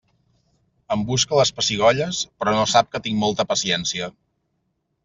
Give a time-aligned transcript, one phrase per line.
[0.95, 4.15] Em busca les pessigolles, però no sap que tinc molta paciència.